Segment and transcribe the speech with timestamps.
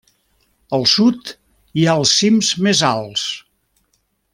[0.77, 1.29] Al sud
[1.81, 3.31] hi ha els cims més alts.